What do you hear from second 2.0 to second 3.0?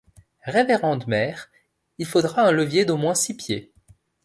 faudra un levier d’au